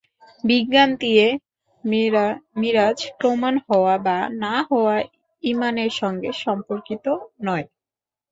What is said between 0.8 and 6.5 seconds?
দিয়ে মিরাজ প্রমাণ হওয়া বা না হওয়া ইমানের সঙ্গে